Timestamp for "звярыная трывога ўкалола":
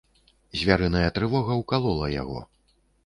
0.61-2.07